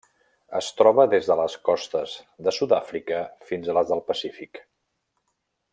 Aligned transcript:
Es 0.59 0.69
troba 0.77 1.03
des 1.11 1.27
de 1.31 1.35
les 1.41 1.57
costes 1.69 2.15
de 2.47 2.55
Sud-àfrica 2.59 3.21
fins 3.51 3.69
a 3.69 3.77
les 3.79 3.93
del 3.93 4.03
Pacífic. 4.09 4.63